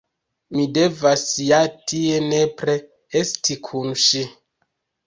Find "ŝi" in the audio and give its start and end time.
4.09-4.27